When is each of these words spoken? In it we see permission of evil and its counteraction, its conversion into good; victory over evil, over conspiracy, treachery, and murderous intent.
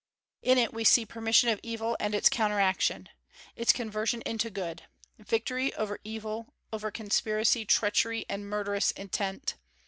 In 0.41 0.57
it 0.57 0.73
we 0.73 0.83
see 0.83 1.05
permission 1.05 1.47
of 1.49 1.59
evil 1.61 1.95
and 1.99 2.15
its 2.15 2.27
counteraction, 2.27 3.07
its 3.55 3.71
conversion 3.71 4.23
into 4.23 4.49
good; 4.49 4.85
victory 5.19 5.75
over 5.75 5.99
evil, 6.03 6.55
over 6.73 6.89
conspiracy, 6.89 7.65
treachery, 7.65 8.25
and 8.27 8.49
murderous 8.49 8.89
intent. 8.89 9.57